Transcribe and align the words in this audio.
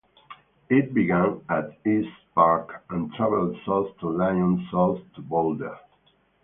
It 0.67 0.95
began 0.95 1.41
at 1.47 1.77
Estes 1.85 2.07
Park 2.33 2.83
and 2.89 3.13
traveled 3.13 3.55
south 3.67 3.95
to 3.99 4.09
Lyons 4.09 4.67
south 4.71 4.99
to 5.13 5.21
Boulder. 5.21 5.77